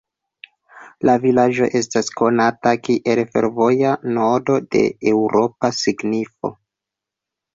La 1.07 1.13
vilaĝo 1.25 1.67
estas 1.79 2.09
konata 2.21 2.71
kiel 2.87 3.21
fervoja 3.35 3.93
nodo 4.17 4.57
de 4.77 4.83
eŭropa 5.11 5.71
signifo. 5.83 6.53